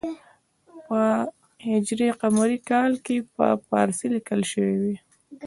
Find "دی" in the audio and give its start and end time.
4.83-4.95